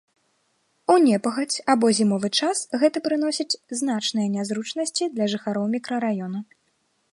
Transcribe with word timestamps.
У 0.93 0.95
непагадзь 1.07 1.57
або 1.73 1.91
зімовы 1.99 2.27
час 2.39 2.63
гэта 2.83 2.97
прыносіць 3.09 3.57
значныя 3.81 4.27
нязручнасці 4.39 5.03
для 5.19 5.25
жыхароў 5.35 5.65
мікрараёна. 5.75 6.39